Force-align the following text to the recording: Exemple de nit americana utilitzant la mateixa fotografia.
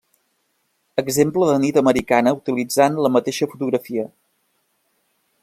Exemple 1.01 1.49
de 1.49 1.59
nit 1.65 1.77
americana 1.81 2.33
utilitzant 2.39 2.99
la 3.07 3.13
mateixa 3.19 3.51
fotografia. 3.53 4.09